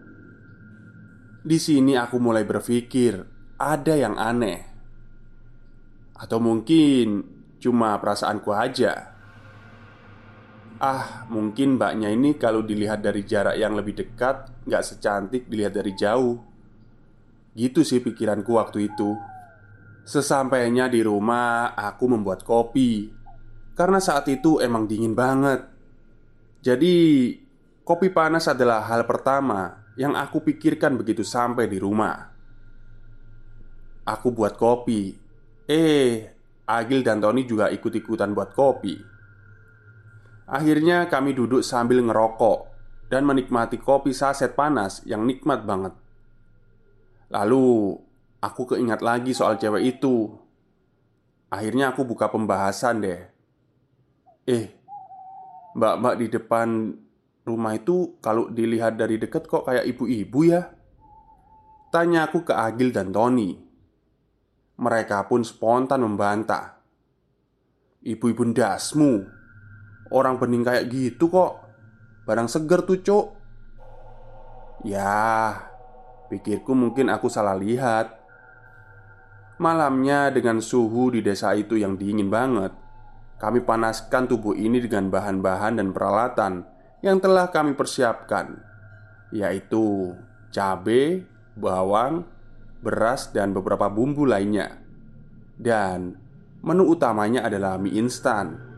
Di 1.46 1.62
sini 1.62 1.94
aku 1.94 2.18
mulai 2.18 2.42
berpikir 2.42 3.22
Ada 3.54 3.94
yang 3.94 4.18
aneh. 4.18 4.66
Atau 6.18 6.42
mungkin 6.42 7.22
cuma 7.62 7.94
perasaanku 8.02 8.50
aja 8.50 9.13
Ah, 10.82 11.26
mungkin 11.30 11.78
mbaknya 11.78 12.10
ini 12.10 12.34
kalau 12.34 12.66
dilihat 12.66 12.98
dari 12.98 13.22
jarak 13.22 13.54
yang 13.54 13.78
lebih 13.78 13.94
dekat 13.94 14.50
Nggak 14.64 14.84
secantik 14.84 15.42
dilihat 15.46 15.76
dari 15.76 15.92
jauh. 15.92 16.40
Gitu 17.52 17.84
sih 17.84 18.00
pikiranku 18.00 18.56
waktu 18.56 18.88
itu. 18.90 19.12
Sesampainya 20.04 20.88
di 20.88 21.04
rumah, 21.04 21.76
aku 21.76 22.08
membuat 22.08 22.42
kopi. 22.42 23.12
Karena 23.76 24.00
saat 24.00 24.24
itu 24.32 24.58
emang 24.64 24.88
dingin 24.88 25.12
banget. 25.12 25.68
Jadi, 26.64 26.94
kopi 27.84 28.08
panas 28.08 28.48
adalah 28.48 28.88
hal 28.88 29.04
pertama 29.04 29.92
yang 30.00 30.16
aku 30.16 30.40
pikirkan 30.40 30.96
begitu 30.96 31.20
sampai 31.20 31.68
di 31.68 31.76
rumah. 31.76 32.16
Aku 34.04 34.32
buat 34.32 34.56
kopi. 34.56 35.12
Eh, 35.68 36.12
Agil 36.64 37.04
dan 37.04 37.20
Tony 37.20 37.44
juga 37.44 37.68
ikut-ikutan 37.68 38.32
buat 38.32 38.56
kopi 38.56 39.13
Akhirnya 40.44 41.08
kami 41.08 41.32
duduk 41.32 41.64
sambil 41.64 42.04
ngerokok 42.04 42.68
dan 43.08 43.24
menikmati 43.24 43.80
kopi 43.80 44.12
saset 44.12 44.52
panas 44.52 45.00
yang 45.08 45.24
nikmat 45.24 45.64
banget. 45.64 45.96
Lalu 47.32 47.96
aku 48.44 48.76
keingat 48.76 49.00
lagi 49.00 49.32
soal 49.32 49.56
cewek 49.56 49.96
itu. 49.96 50.28
Akhirnya 51.48 51.96
aku 51.96 52.04
buka 52.04 52.28
pembahasan 52.28 53.00
deh. 53.00 53.20
Eh, 54.44 54.66
mbak-mbak 55.72 56.14
di 56.20 56.26
depan 56.28 56.68
rumah 57.48 57.72
itu 57.72 58.20
kalau 58.20 58.52
dilihat 58.52 59.00
dari 59.00 59.16
dekat 59.16 59.48
kok 59.48 59.64
kayak 59.64 59.88
ibu-ibu 59.88 60.40
ya? 60.44 60.68
Tanya 61.88 62.28
aku 62.28 62.44
ke 62.44 62.52
Agil 62.52 62.92
dan 62.92 63.14
Tony. 63.14 63.56
Mereka 64.74 65.30
pun 65.30 65.46
spontan 65.46 66.02
membantah. 66.02 66.82
Ibu-ibu 68.04 68.50
dasmu 68.52 69.43
Orang 70.12 70.40
bening 70.40 70.64
kayak 70.64 70.88
gitu 70.90 71.30
kok 71.30 71.64
Barang 72.24 72.48
seger 72.48 72.84
tuh 72.84 73.00
cok 73.00 73.26
Ya 74.84 75.54
Pikirku 76.28 76.72
mungkin 76.76 77.08
aku 77.08 77.28
salah 77.28 77.56
lihat 77.56 78.20
Malamnya 79.60 80.34
dengan 80.34 80.58
suhu 80.58 81.14
di 81.14 81.22
desa 81.22 81.54
itu 81.54 81.78
yang 81.78 81.96
dingin 81.96 82.28
banget 82.28 82.72
Kami 83.40 83.62
panaskan 83.62 84.28
tubuh 84.28 84.52
ini 84.52 84.82
dengan 84.82 85.08
bahan-bahan 85.08 85.80
dan 85.80 85.94
peralatan 85.94 86.66
Yang 87.00 87.16
telah 87.24 87.48
kami 87.48 87.72
persiapkan 87.76 88.60
Yaitu 89.34 90.14
cabai, 90.54 91.26
bawang, 91.58 92.22
beras, 92.78 93.34
dan 93.34 93.50
beberapa 93.50 93.90
bumbu 93.90 94.22
lainnya. 94.22 94.78
Dan 95.58 96.14
menu 96.62 96.86
utamanya 96.86 97.42
adalah 97.42 97.74
mie 97.82 97.98
instan. 97.98 98.73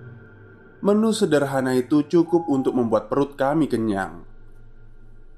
Menu 0.86 1.10
sederhana 1.10 1.74
itu 1.74 2.06
cukup 2.06 2.46
untuk 2.46 2.78
membuat 2.78 3.10
perut 3.10 3.34
kami 3.34 3.66
kenyang. 3.66 4.22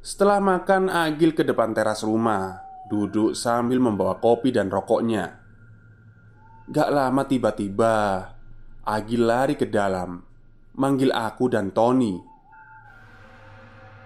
Setelah 0.04 0.44
makan, 0.44 0.92
Agil 0.92 1.32
ke 1.32 1.40
depan 1.40 1.72
teras 1.72 2.04
rumah, 2.04 2.60
duduk 2.92 3.32
sambil 3.32 3.80
membawa 3.80 4.20
kopi 4.20 4.52
dan 4.52 4.68
rokoknya. 4.68 5.40
Gak 6.68 6.92
lama 6.92 7.24
tiba-tiba 7.24 7.96
Agil 8.84 9.24
lari 9.24 9.56
ke 9.56 9.64
dalam, 9.64 10.20
manggil 10.76 11.08
aku 11.16 11.48
dan 11.48 11.72
Tony. 11.72 12.20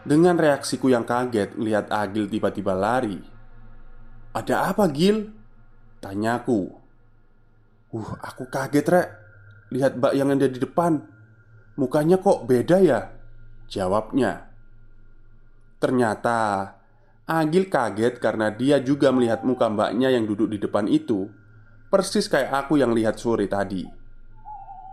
Dengan 0.06 0.38
reaksiku 0.38 0.94
yang 0.94 1.02
kaget 1.02 1.58
melihat 1.58 1.86
Agil 1.90 2.26
tiba-tiba 2.26 2.74
lari 2.74 3.22
Ada 4.34 4.74
apa 4.74 4.90
Gil? 4.90 5.30
Tanyaku 6.02 6.82
Uh, 7.92 8.16
aku 8.18 8.48
kaget 8.48 8.88
rek 8.88 9.08
Lihat 9.70 10.00
mbak 10.00 10.16
yang 10.16 10.32
ada 10.32 10.48
di 10.48 10.56
depan 10.56 11.11
Mukanya 11.80 12.20
kok 12.20 12.44
beda 12.44 12.78
ya? 12.84 13.00
Jawabnya. 13.68 14.52
Ternyata 15.80 16.68
Agil 17.22 17.70
kaget 17.70 18.18
karena 18.18 18.50
dia 18.50 18.82
juga 18.82 19.14
melihat 19.14 19.46
muka 19.46 19.70
mbaknya 19.70 20.10
yang 20.10 20.26
duduk 20.26 20.50
di 20.50 20.58
depan 20.58 20.90
itu. 20.90 21.30
Persis 21.86 22.26
kayak 22.26 22.66
aku 22.66 22.82
yang 22.82 22.90
lihat 22.92 23.16
sore 23.16 23.46
tadi. 23.46 23.86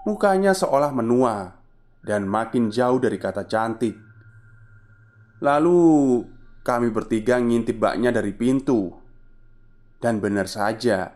Mukanya 0.05 0.55
seolah 0.55 0.95
menua 0.95 1.59
Dan 1.99 2.31
makin 2.31 2.71
jauh 2.71 2.95
dari 2.95 3.19
kata 3.19 3.43
cantik. 3.43 3.91
Lalu 5.43 5.81
kami 6.63 6.87
bertiga 6.95 7.43
ngintip 7.43 7.75
baknya 7.75 8.15
dari 8.15 8.31
pintu. 8.31 8.93
Dan 9.99 10.23
benar 10.23 10.47
saja 10.47 11.11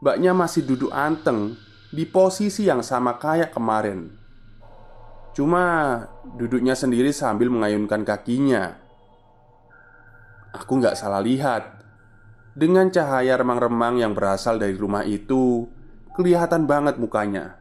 Baknya 0.00 0.32
masih 0.32 0.64
duduk 0.64 0.88
anteng 0.88 1.52
Di 1.92 2.08
posisi 2.08 2.64
yang 2.64 2.80
sama 2.80 3.20
kayak 3.20 3.52
kemarin 3.52 4.08
Cuma 5.36 6.00
duduknya 6.24 6.72
sendiri 6.72 7.12
sambil 7.12 7.52
mengayunkan 7.52 8.08
kakinya. 8.08 8.80
Aku 10.56 10.80
nggak 10.80 10.96
salah 10.96 11.20
lihat. 11.20 11.76
Dengan 12.56 12.88
cahaya 12.88 13.36
remang-remang 13.36 14.00
yang 14.00 14.16
berasal 14.16 14.56
dari 14.56 14.72
rumah 14.72 15.04
itu 15.04 15.68
Kelihatan 16.16 16.64
banget 16.64 16.96
mukanya. 16.96 17.60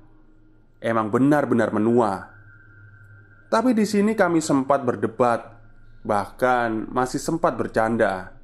Emang 0.79 1.11
benar-benar 1.11 1.75
menua. 1.75 2.31
Tapi 3.51 3.75
di 3.75 3.83
sini 3.83 4.15
kami 4.15 4.39
sempat 4.39 4.79
berdebat 4.87 5.55
Bahkan 6.05 6.93
masih 6.93 7.17
sempat 7.17 7.57
bercanda. 7.57 8.37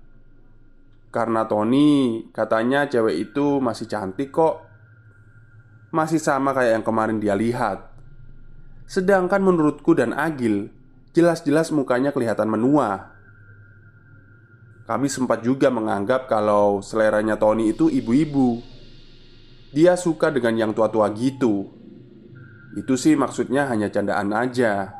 Karena 1.14 1.46
Tony 1.46 2.26
katanya 2.34 2.90
cewek 2.90 3.30
itu 3.30 3.62
masih 3.62 3.86
cantik 3.86 4.34
kok. 4.34 4.66
Masih 5.94 6.18
sama 6.18 6.52
kayak 6.58 6.82
yang 6.82 6.86
kemarin 6.86 7.22
dia 7.22 7.38
lihat 7.38 7.91
Sedangkan 8.92 9.40
menurutku 9.40 9.96
dan 9.96 10.12
Agil 10.12 10.68
Jelas-jelas 11.12 11.76
mukanya 11.76 12.16
kelihatan 12.16 12.48
menua. 12.48 13.12
Kami 14.88 15.12
sempat 15.12 15.44
juga 15.44 15.68
menganggap 15.68 16.32
kalau 16.32 16.80
seleranya 16.80 17.36
Tony 17.36 17.76
itu 17.76 17.92
ibu-ibu. 17.92 18.64
Dia 19.76 20.00
suka 20.00 20.32
dengan 20.32 20.56
yang 20.56 20.72
tua-tua 20.72 21.12
gitu. 21.12 21.68
Itu 22.80 22.96
sih 22.96 23.20
maksudnya 23.20 23.68
hanya 23.68 23.92
candaan 23.92 24.32
aja. 24.32 24.96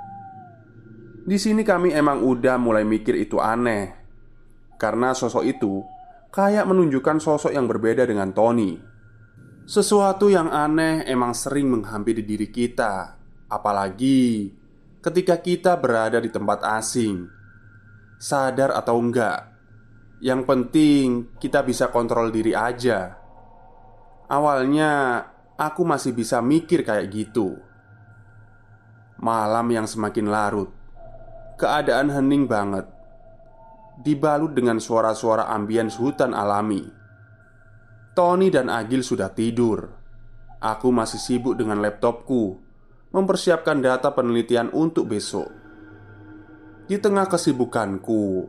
Di 1.24 1.40
sini 1.40 1.64
kami 1.64 1.96
emang 1.96 2.28
udah 2.28 2.60
mulai 2.60 2.84
mikir 2.84 3.16
itu 3.16 3.40
aneh. 3.40 3.96
Karena 4.76 5.16
sosok 5.16 5.48
itu 5.48 5.80
kayak 6.28 6.68
menunjukkan 6.68 7.24
sosok 7.24 7.56
yang 7.56 7.72
berbeda 7.72 8.04
dengan 8.04 8.36
Tony. 8.36 8.76
Sesuatu 9.64 10.28
yang 10.28 10.52
aneh 10.52 11.08
emang 11.08 11.32
sering 11.32 11.72
menghampiri 11.72 12.20
diri 12.20 12.52
kita 12.52 13.21
Apalagi 13.52 14.48
ketika 15.04 15.36
kita 15.44 15.76
berada 15.76 16.24
di 16.24 16.32
tempat 16.32 16.64
asing 16.80 17.28
Sadar 18.16 18.72
atau 18.72 18.96
enggak 18.96 19.52
Yang 20.24 20.42
penting 20.48 21.08
kita 21.36 21.60
bisa 21.60 21.92
kontrol 21.92 22.32
diri 22.32 22.56
aja. 22.56 23.20
Awalnya 24.32 24.92
aku 25.60 25.84
masih 25.84 26.16
bisa 26.16 26.40
mikir 26.40 26.88
kayak 26.88 27.12
gitu. 27.12 27.60
Malam 29.20 29.68
yang 29.68 29.84
semakin 29.84 30.32
larut 30.32 30.72
Keadaan 31.60 32.08
hening 32.08 32.48
banget 32.48 32.88
Dibalut 34.00 34.56
dengan 34.56 34.80
suara-suara 34.80 35.52
ambience 35.52 36.00
hutan 36.00 36.32
alami. 36.32 36.88
Tony 38.16 38.50
dan 38.50 38.72
Agil 38.72 39.06
sudah 39.06 39.30
tidur. 39.30 39.92
Aku 40.58 40.90
masih 40.90 41.20
sibuk 41.22 41.54
dengan 41.54 41.78
laptopku 41.84 42.71
Mempersiapkan 43.12 43.84
data 43.84 44.12
penelitian 44.16 44.72
untuk 44.72 45.12
besok 45.12 45.52
Di 46.88 46.96
tengah 46.96 47.28
kesibukanku 47.28 48.48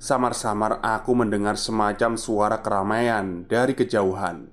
Samar-samar 0.00 0.80
aku 0.80 1.12
mendengar 1.14 1.60
semacam 1.60 2.16
suara 2.16 2.58
keramaian 2.64 3.44
dari 3.44 3.76
kejauhan 3.76 4.48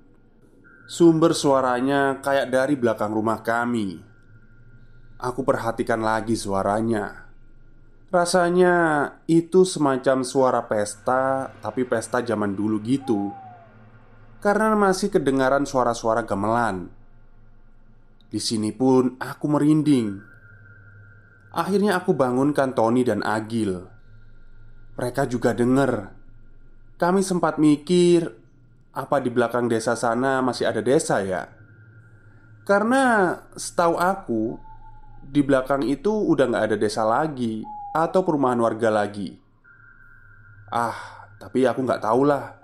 Sumber 0.84 1.32
suaranya 1.32 2.20
kayak 2.20 2.52
dari 2.52 2.76
belakang 2.76 3.16
rumah 3.16 3.40
kami 3.40 4.00
Aku 5.20 5.44
perhatikan 5.44 6.04
lagi 6.04 6.36
suaranya 6.36 7.30
Rasanya 8.10 8.74
itu 9.30 9.62
semacam 9.62 10.26
suara 10.26 10.66
pesta, 10.66 11.54
tapi 11.62 11.86
pesta 11.86 12.18
zaman 12.18 12.58
dulu 12.58 12.82
gitu. 12.82 13.30
Karena 14.42 14.74
masih 14.74 15.14
kedengaran 15.14 15.62
suara-suara 15.62 16.26
gamelan. 16.26 16.90
Di 18.30 18.38
sini 18.38 18.70
pun 18.70 19.18
aku 19.18 19.44
merinding. 19.50 20.22
Akhirnya 21.50 21.98
aku 21.98 22.14
bangunkan 22.14 22.78
Tony 22.78 23.02
dan 23.02 23.26
Agil. 23.26 23.82
Mereka 24.94 25.26
juga 25.26 25.50
dengar. 25.50 26.14
Kami 26.94 27.26
sempat 27.26 27.58
mikir, 27.58 28.30
apa 28.94 29.18
di 29.18 29.34
belakang 29.34 29.66
desa 29.66 29.98
sana 29.98 30.38
masih 30.46 30.70
ada 30.70 30.78
desa 30.78 31.18
ya? 31.26 31.50
Karena 32.62 33.34
setahu 33.58 33.98
aku, 33.98 34.62
di 35.26 35.42
belakang 35.42 35.82
itu 35.82 36.12
udah 36.12 36.46
nggak 36.46 36.64
ada 36.70 36.76
desa 36.78 37.02
lagi 37.02 37.66
atau 37.90 38.22
perumahan 38.22 38.62
warga 38.62 38.94
lagi. 38.94 39.34
Ah, 40.70 41.26
tapi 41.42 41.66
aku 41.66 41.82
nggak 41.82 42.04
tahu 42.04 42.30
lah. 42.30 42.59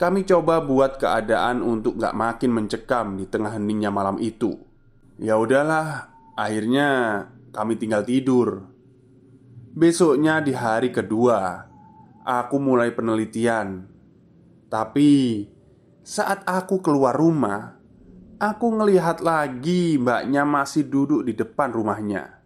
Kami 0.00 0.24
coba 0.26 0.64
buat 0.64 0.98
keadaan 0.98 1.60
untuk 1.60 2.00
nggak 2.00 2.16
makin 2.16 2.50
mencekam 2.50 3.14
di 3.20 3.28
tengah 3.28 3.54
heningnya 3.54 3.92
malam 3.92 4.18
itu. 4.18 4.56
Ya 5.20 5.38
udahlah, 5.38 6.10
akhirnya 6.34 6.88
kami 7.52 7.76
tinggal 7.76 8.02
tidur. 8.02 8.66
Besoknya 9.72 10.40
di 10.40 10.52
hari 10.56 10.90
kedua, 10.92 11.68
aku 12.24 12.56
mulai 12.58 12.90
penelitian. 12.92 13.88
Tapi 14.72 15.44
saat 16.02 16.42
aku 16.48 16.80
keluar 16.80 17.14
rumah, 17.14 17.76
aku 18.40 18.66
ngelihat 18.74 19.22
lagi 19.22 20.00
mbaknya 20.00 20.42
masih 20.42 20.88
duduk 20.88 21.22
di 21.28 21.36
depan 21.36 21.70
rumahnya. 21.70 22.42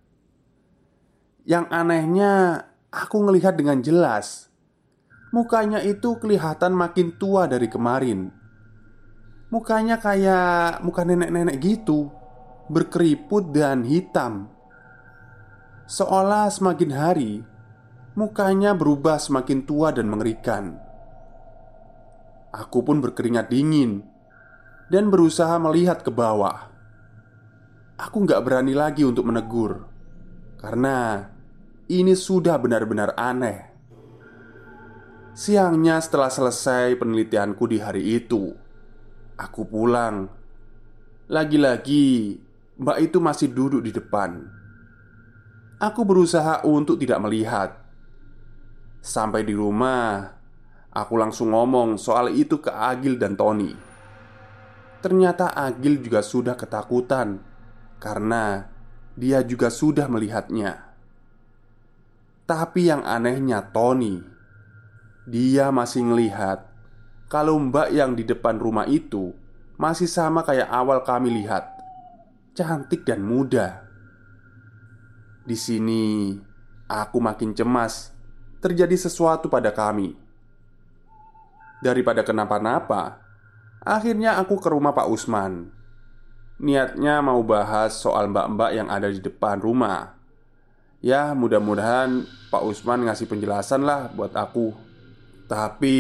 Yang 1.47 1.67
anehnya, 1.71 2.33
aku 2.91 3.23
ngelihat 3.23 3.55
dengan 3.55 3.79
jelas 3.81 4.51
Mukanya 5.37 5.85
itu 5.85 6.17
kelihatan 6.17 6.73
makin 6.73 7.13
tua 7.21 7.45
dari 7.45 7.69
kemarin. 7.69 8.33
Mukanya 9.53 10.01
kayak 10.01 10.81
muka 10.81 11.05
nenek-nenek 11.05 11.61
gitu 11.61 12.09
Berkeriput 12.73 13.53
dan 13.53 13.85
hitam. 13.85 14.49
Seolah 15.85 16.49
semakin 16.49 16.91
hari 16.97 17.33
Mukanya 18.17 18.73
berubah 18.73 19.21
semakin 19.21 19.69
tua 19.69 19.93
dan 19.93 20.09
mengerikan. 20.09 20.81
Aku 22.57 22.81
pun 22.81 23.05
berkeringat 23.05 23.53
dingin 23.53 24.01
Dan 24.89 25.13
berusaha 25.13 25.61
melihat 25.61 26.01
ke 26.01 26.09
bawah. 26.09 26.73
Aku 28.01 28.25
gak 28.25 28.41
berani 28.41 28.73
lagi 28.73 29.05
untuk 29.05 29.29
menegur 29.29 29.85
Karena 30.57 31.29
ini 31.93 32.17
sudah 32.17 32.57
benar-benar 32.57 33.13
aneh. 33.21 33.76
Siangnya, 35.37 36.01
setelah 36.01 36.33
selesai 36.33 36.97
penelitianku 36.97 37.69
di 37.69 37.77
hari 37.77 38.17
itu, 38.17 38.57
aku 39.37 39.69
pulang. 39.69 40.33
Lagi-lagi, 41.29 42.41
mbak 42.81 42.99
itu 43.05 43.21
masih 43.21 43.53
duduk 43.53 43.85
di 43.85 43.93
depan. 43.93 44.49
Aku 45.77 46.09
berusaha 46.09 46.65
untuk 46.65 46.97
tidak 46.97 47.21
melihat. 47.21 47.77
Sampai 49.05 49.45
di 49.45 49.53
rumah, 49.53 50.25
aku 50.89 51.21
langsung 51.21 51.53
ngomong 51.53 52.01
soal 52.01 52.33
itu 52.33 52.57
ke 52.57 52.73
Agil 52.73 53.21
dan 53.21 53.37
Tony. 53.37 53.77
Ternyata 55.05 55.53
Agil 55.53 56.01
juga 56.01 56.25
sudah 56.25 56.57
ketakutan 56.57 57.45
karena 58.01 58.73
dia 59.13 59.45
juga 59.45 59.69
sudah 59.69 60.09
melihatnya. 60.09 60.97
Tapi 62.49 62.89
yang 62.89 63.05
anehnya 63.05 63.61
Tony 63.69 64.36
dia 65.27 65.75
masih 65.75 66.07
ngelihat 66.07 66.63
kalau 67.27 67.59
mbak 67.59 67.91
yang 67.91 68.15
di 68.15 68.23
depan 68.23 68.63
rumah 68.63 68.87
itu 68.87 69.35
masih 69.75 70.07
sama 70.07 70.47
kayak 70.47 70.71
awal 70.71 71.03
kami 71.03 71.35
lihat, 71.43 71.67
cantik 72.55 73.03
dan 73.03 73.27
muda. 73.27 73.83
Di 75.43 75.59
sini 75.59 76.39
aku 76.87 77.19
makin 77.19 77.51
cemas 77.59 78.15
terjadi 78.63 78.95
sesuatu 78.95 79.51
pada 79.51 79.75
kami. 79.75 80.15
Daripada 81.83 82.23
kenapa-napa, 82.23 83.19
akhirnya 83.83 84.39
aku 84.39 84.63
ke 84.63 84.71
rumah 84.71 84.95
Pak 84.95 85.11
Usman. 85.11 85.75
Niatnya 86.63 87.21
mau 87.21 87.43
bahas 87.43 87.99
soal 87.99 88.31
mbak-mbak 88.31 88.71
yang 88.73 88.89
ada 88.89 89.11
di 89.11 89.19
depan 89.19 89.59
rumah. 89.59 90.15
Ya, 91.05 91.37
mudah-mudahan 91.37 92.25
Pak 92.49 92.63
Usman 92.65 93.05
ngasih 93.05 93.29
penjelasan 93.29 93.85
lah 93.85 94.09
buat 94.15 94.33
aku. 94.33 94.86
Tapi 95.47 95.99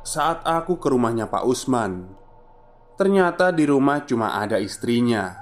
saat 0.00 0.40
aku 0.48 0.80
ke 0.80 0.88
rumahnya 0.88 1.28
Pak 1.28 1.44
Usman, 1.44 2.08
ternyata 2.96 3.52
di 3.52 3.68
rumah 3.68 4.00
cuma 4.08 4.40
ada 4.40 4.56
istrinya. 4.56 5.36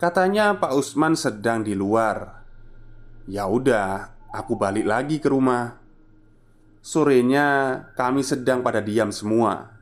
Katanya 0.00 0.56
Pak 0.56 0.72
Usman 0.72 1.12
sedang 1.12 1.60
di 1.60 1.76
luar. 1.76 2.40
Ya 3.28 3.44
udah, 3.44 4.16
aku 4.32 4.56
balik 4.56 4.88
lagi 4.88 5.20
ke 5.20 5.28
rumah. 5.28 5.76
Sorenya 6.80 7.80
kami 7.92 8.24
sedang 8.24 8.64
pada 8.64 8.80
diam 8.80 9.12
semua. 9.12 9.76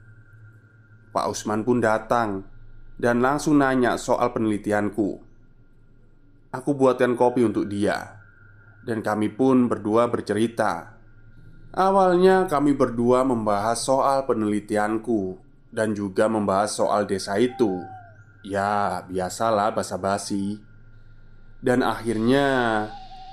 Pak 1.14 1.26
Usman 1.30 1.62
pun 1.62 1.78
datang 1.78 2.42
dan 2.98 3.22
langsung 3.22 3.62
nanya 3.62 3.94
soal 3.94 4.34
penelitianku. 4.34 5.22
Aku 6.54 6.70
buatkan 6.74 7.18
kopi 7.18 7.46
untuk 7.46 7.66
dia, 7.66 8.22
dan 8.86 9.02
kami 9.02 9.30
pun 9.30 9.66
berdua 9.66 10.06
bercerita. 10.06 10.93
Awalnya, 11.74 12.46
kami 12.46 12.70
berdua 12.70 13.26
membahas 13.26 13.82
soal 13.82 14.30
penelitianku 14.30 15.42
dan 15.74 15.90
juga 15.90 16.30
membahas 16.30 16.70
soal 16.70 17.02
desa 17.02 17.34
itu. 17.34 17.82
Ya, 18.46 19.02
biasalah 19.10 19.74
basa-basi. 19.74 20.62
Dan 21.58 21.82
akhirnya, 21.82 22.46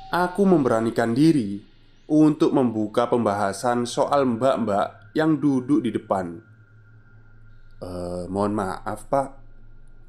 aku 0.09 0.41
memberanikan 0.49 1.13
diri 1.13 1.61
untuk 2.09 2.49
membuka 2.57 3.05
pembahasan 3.05 3.85
soal 3.85 4.25
mbak-mbak 4.25 5.13
yang 5.13 5.37
duduk 5.37 5.85
di 5.85 5.93
depan. 5.93 6.41
Eh, 7.77 8.23
mohon 8.25 8.57
maaf, 8.57 9.05
Pak. 9.05 9.29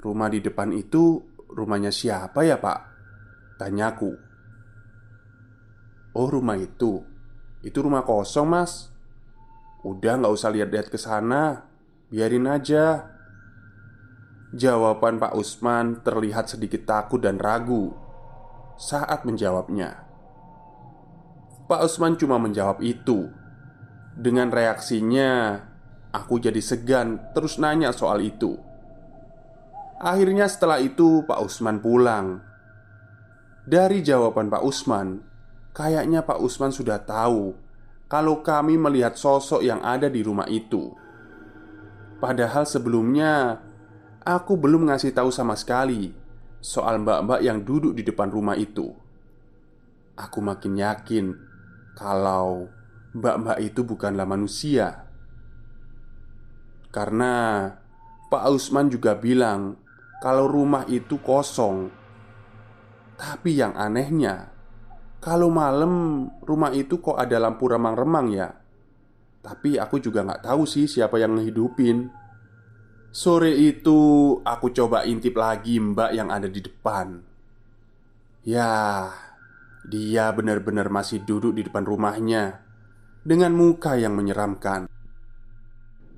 Rumah 0.00 0.28
di 0.32 0.40
depan 0.40 0.72
itu 0.72 1.20
rumahnya 1.52 1.92
siapa 1.92 2.48
ya, 2.48 2.56
Pak? 2.56 2.80
Tanyaku. 3.60 4.12
Oh, 6.16 6.28
rumah 6.32 6.56
itu. 6.56 7.11
Itu 7.62 7.86
rumah 7.86 8.02
kosong, 8.02 8.50
Mas. 8.50 8.90
Udah 9.82 10.18
nggak 10.18 10.34
usah 10.34 10.50
lihat-lihat 10.50 10.90
ke 10.90 10.98
sana. 10.98 11.66
Biarin 12.10 12.50
aja. 12.50 13.08
Jawaban 14.52 15.16
Pak 15.16 15.32
Usman 15.32 16.04
terlihat 16.04 16.52
sedikit 16.52 16.84
takut 16.84 17.24
dan 17.24 17.40
ragu 17.40 17.96
saat 18.76 19.24
menjawabnya. 19.24 20.12
Pak 21.72 21.88
Usman 21.88 22.20
cuma 22.20 22.36
menjawab 22.36 22.84
itu 22.84 23.32
Dengan 24.12 24.52
reaksinya 24.52 25.56
Aku 26.12 26.36
jadi 26.36 26.60
segan 26.60 27.32
terus 27.32 27.56
nanya 27.56 27.96
soal 27.96 28.20
itu 28.20 28.60
Akhirnya 29.96 30.50
setelah 30.52 30.82
itu 30.84 31.24
Pak 31.24 31.40
Usman 31.40 31.80
pulang 31.80 32.44
Dari 33.64 34.04
jawaban 34.04 34.52
Pak 34.52 34.62
Usman 34.68 35.31
Kayaknya 35.72 36.20
Pak 36.24 36.38
Usman 36.40 36.72
sudah 36.72 37.00
tahu 37.00 37.56
Kalau 38.08 38.44
kami 38.44 38.76
melihat 38.76 39.16
sosok 39.16 39.64
yang 39.64 39.80
ada 39.80 40.12
di 40.12 40.20
rumah 40.20 40.48
itu 40.48 40.92
Padahal 42.20 42.68
sebelumnya 42.68 43.60
Aku 44.22 44.54
belum 44.60 44.92
ngasih 44.92 45.16
tahu 45.16 45.32
sama 45.32 45.56
sekali 45.56 46.12
Soal 46.62 47.00
mbak-mbak 47.02 47.40
yang 47.42 47.64
duduk 47.64 47.96
di 47.96 48.04
depan 48.04 48.28
rumah 48.28 48.54
itu 48.54 48.92
Aku 50.12 50.44
makin 50.44 50.76
yakin 50.76 51.26
kalau 51.96 52.68
mbak-mbak 53.16 53.58
itu 53.60 53.80
bukanlah 53.84 54.24
manusia. 54.28 55.08
Karena 56.92 57.68
Pak 58.28 58.44
Usman 58.52 58.92
juga 58.92 59.16
bilang 59.16 59.80
kalau 60.20 60.48
rumah 60.48 60.84
itu 60.88 61.20
kosong. 61.20 61.88
Tapi 63.16 63.56
yang 63.56 63.72
anehnya, 63.76 64.51
kalau 65.22 65.54
malam 65.54 66.26
rumah 66.42 66.74
itu 66.74 66.98
kok 66.98 67.14
ada 67.14 67.38
lampu 67.38 67.70
remang-remang 67.70 68.34
ya. 68.34 68.50
Tapi 69.38 69.78
aku 69.78 70.02
juga 70.02 70.26
nggak 70.26 70.50
tahu 70.50 70.66
sih 70.66 70.90
siapa 70.90 71.22
yang 71.22 71.38
ngehidupin. 71.38 72.10
Sore 73.14 73.54
itu 73.54 73.98
aku 74.42 74.74
coba 74.74 75.06
intip 75.06 75.38
lagi 75.38 75.78
mbak 75.78 76.10
yang 76.10 76.26
ada 76.34 76.50
di 76.50 76.58
depan. 76.58 77.22
Ya, 78.42 79.14
dia 79.86 80.34
benar-benar 80.34 80.90
masih 80.90 81.22
duduk 81.22 81.54
di 81.54 81.62
depan 81.70 81.86
rumahnya 81.86 82.58
dengan 83.22 83.54
muka 83.54 83.94
yang 83.94 84.18
menyeramkan. 84.18 84.90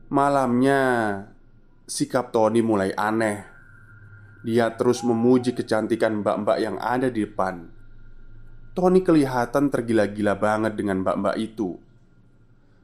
Malamnya, 0.08 0.80
sikap 1.84 2.32
Tony 2.32 2.64
mulai 2.64 2.96
aneh. 2.96 3.44
Dia 4.44 4.72
terus 4.72 5.04
memuji 5.04 5.52
kecantikan 5.52 6.24
mbak-mbak 6.24 6.56
yang 6.56 6.80
ada 6.80 7.12
di 7.12 7.28
depan. 7.28 7.83
Tony 8.74 9.06
kelihatan 9.06 9.70
tergila-gila 9.70 10.34
banget 10.34 10.74
dengan 10.74 11.06
mbak-mbak 11.06 11.38
itu. 11.38 11.78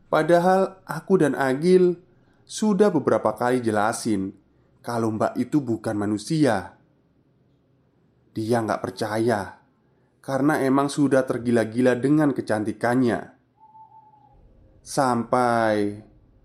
Padahal 0.06 0.78
aku 0.86 1.18
dan 1.18 1.34
Agil 1.34 1.98
sudah 2.46 2.94
beberapa 2.94 3.34
kali 3.34 3.58
jelasin 3.58 4.34
kalau 4.82 5.10
mbak 5.10 5.34
itu 5.34 5.58
bukan 5.58 5.98
manusia. 5.98 6.78
Dia 8.30 8.62
nggak 8.62 8.82
percaya 8.82 9.58
karena 10.22 10.62
emang 10.62 10.86
sudah 10.86 11.26
tergila-gila 11.26 11.98
dengan 11.98 12.30
kecantikannya. 12.30 13.34
Sampai 14.82 16.00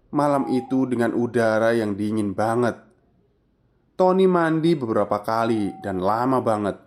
malam 0.10 0.50
itu 0.52 0.90
dengan 0.90 1.14
udara 1.14 1.74
yang 1.78 1.94
dingin 1.94 2.34
banget. 2.34 2.82
Tony 3.96 4.28
mandi 4.28 4.76
beberapa 4.76 5.24
kali 5.24 5.72
dan 5.80 6.04
lama 6.04 6.44
banget. 6.44 6.82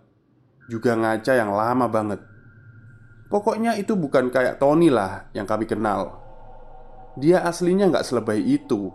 Juga 0.69 0.93
ngaca 0.93 1.33
yang 1.33 1.51
lama 1.55 1.89
banget. 1.89 2.28
Pokoknya 3.29 3.77
itu 3.77 3.93
bukan 3.93 4.33
kayak 4.33 4.57
Tony 4.57 4.89
lah 4.89 5.29
yang 5.37 5.45
kami 5.45 5.69
kenal. 5.69 6.17
Dia 7.13 7.45
aslinya 7.45 7.93
nggak 7.93 8.05
selebay 8.05 8.41
itu. 8.41 8.89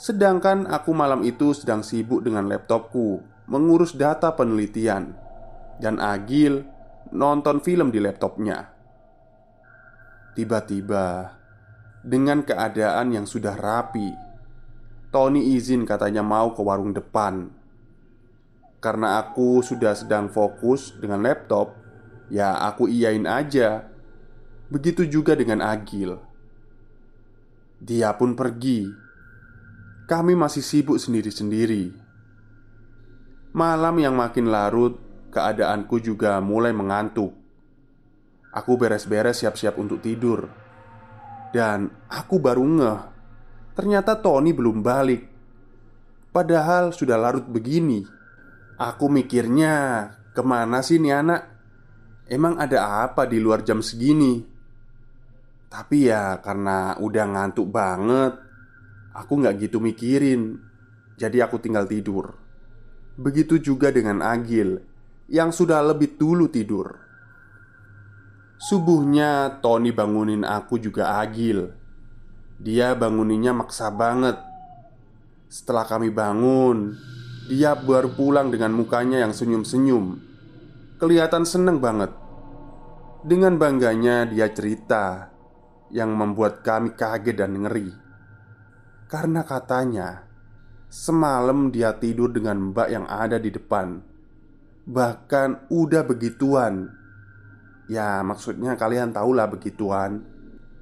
Sedangkan 0.00 0.64
aku 0.64 0.96
malam 0.96 1.20
itu 1.22 1.52
sedang 1.52 1.84
sibuk 1.84 2.24
dengan 2.24 2.48
laptopku 2.48 3.20
mengurus 3.52 3.92
data 3.92 4.32
penelitian 4.32 5.12
dan 5.76 6.00
Agil 6.00 6.64
nonton 7.12 7.60
film 7.60 7.92
di 7.92 8.00
laptopnya. 8.00 8.72
Tiba-tiba, 10.32 11.36
dengan 12.00 12.40
keadaan 12.40 13.12
yang 13.12 13.28
sudah 13.28 13.52
rapi, 13.52 14.08
Tony 15.12 15.52
izin 15.52 15.84
katanya 15.84 16.24
mau 16.24 16.56
ke 16.56 16.64
warung 16.64 16.96
depan. 16.96 17.52
Karena 18.80 19.20
aku 19.20 19.60
sudah 19.60 19.92
sedang 19.92 20.32
fokus 20.32 20.96
dengan 20.96 21.20
laptop, 21.20 21.81
ya 22.32 22.56
aku 22.64 22.88
iyain 22.88 23.28
aja. 23.28 23.92
Begitu 24.72 25.04
juga 25.04 25.36
dengan 25.36 25.60
Agil. 25.60 26.16
Dia 27.76 28.16
pun 28.16 28.32
pergi. 28.32 28.88
Kami 30.08 30.32
masih 30.32 30.64
sibuk 30.64 30.96
sendiri-sendiri. 30.96 31.92
Malam 33.52 34.00
yang 34.00 34.16
makin 34.16 34.48
larut 34.48 34.96
keadaanku 35.28 36.00
juga 36.00 36.40
mulai 36.40 36.72
mengantuk. 36.72 37.36
Aku 38.52 38.80
beres-beres 38.80 39.44
siap-siap 39.44 39.76
untuk 39.76 40.00
tidur. 40.00 40.48
Dan 41.52 41.92
aku 42.08 42.40
baru 42.40 42.64
ngeh 42.64 43.00
Ternyata 43.76 44.16
Tony 44.24 44.56
belum 44.56 44.80
balik 44.80 45.28
Padahal 46.32 46.96
sudah 46.96 47.20
larut 47.20 47.44
begini 47.44 48.00
Aku 48.80 49.12
mikirnya 49.12 50.08
Ke 50.32 50.40
mana 50.40 50.80
sih 50.80 50.96
nih 50.96 51.12
anak? 51.12 51.51
Emang 52.30 52.58
ada 52.58 53.06
apa 53.06 53.26
di 53.26 53.42
luar 53.42 53.66
jam 53.66 53.82
segini? 53.82 54.42
Tapi 55.72 56.10
ya 56.10 56.38
karena 56.44 57.00
udah 57.00 57.24
ngantuk 57.32 57.64
banget 57.72 58.36
Aku 59.16 59.40
nggak 59.40 59.56
gitu 59.56 59.80
mikirin 59.80 60.60
Jadi 61.16 61.40
aku 61.40 61.56
tinggal 61.64 61.88
tidur 61.88 62.36
Begitu 63.16 63.56
juga 63.56 63.88
dengan 63.88 64.20
Agil 64.20 64.92
yang 65.32 65.48
sudah 65.48 65.80
lebih 65.80 66.20
dulu 66.20 66.52
tidur. 66.52 66.92
Subuhnya, 68.60 69.58
Tony 69.64 69.90
bangunin 69.90 70.44
aku 70.44 70.76
juga 70.76 71.18
agil. 71.18 71.72
Dia 72.60 72.94
banguninnya 72.94 73.56
maksa 73.56 73.88
banget. 73.90 74.38
Setelah 75.48 75.88
kami 75.88 76.12
bangun, 76.12 76.94
dia 77.48 77.74
baru 77.74 78.12
pulang 78.12 78.52
dengan 78.52 78.76
mukanya 78.76 79.24
yang 79.24 79.34
senyum-senyum. 79.34 80.20
Kelihatan 81.02 81.42
seneng 81.42 81.82
banget. 81.82 82.14
Dengan 83.26 83.58
bangganya, 83.58 84.22
dia 84.22 84.46
cerita. 84.54 85.34
yang 85.92 86.16
membuat 86.16 86.64
kami 86.64 86.96
kaget 86.96 87.36
dan 87.36 87.52
ngeri 87.52 87.92
Karena 89.12 89.44
katanya 89.44 90.24
Semalam 90.88 91.68
dia 91.68 91.92
tidur 92.00 92.32
dengan 92.32 92.72
mbak 92.72 92.88
yang 92.88 93.04
ada 93.04 93.36
di 93.36 93.52
depan 93.52 94.00
Bahkan 94.88 95.68
udah 95.68 96.02
begituan 96.08 96.88
Ya 97.92 98.24
maksudnya 98.24 98.72
kalian 98.80 99.12
tahulah 99.12 99.52
begituan 99.52 100.24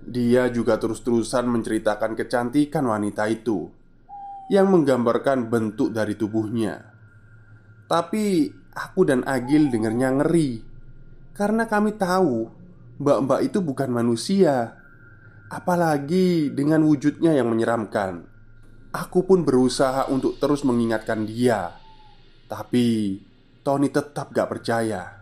Dia 0.06 0.46
juga 0.46 0.78
terus-terusan 0.78 1.50
menceritakan 1.50 2.14
kecantikan 2.14 2.86
wanita 2.86 3.26
itu 3.26 3.66
Yang 4.46 4.66
menggambarkan 4.78 5.50
bentuk 5.50 5.90
dari 5.90 6.14
tubuhnya 6.14 6.86
Tapi 7.90 8.59
aku 8.80 9.04
dan 9.04 9.20
Agil 9.28 9.68
dengernya 9.68 10.16
ngeri. 10.16 10.64
Karena 11.36 11.68
kami 11.68 12.00
tahu 12.00 12.48
Mbak-mbak 13.00 13.40
itu 13.44 13.58
bukan 13.60 13.92
manusia. 13.92 14.76
Apalagi 15.52 16.52
dengan 16.52 16.84
wujudnya 16.88 17.36
yang 17.36 17.52
menyeramkan. 17.52 18.24
Aku 18.90 19.24
pun 19.28 19.44
berusaha 19.44 20.08
untuk 20.08 20.40
terus 20.40 20.64
mengingatkan 20.64 21.28
dia. 21.28 21.76
Tapi 22.48 23.16
Tony 23.60 23.92
tetap 23.92 24.32
gak 24.32 24.48
percaya 24.48 25.19